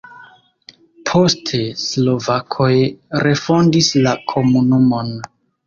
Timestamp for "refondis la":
3.27-4.17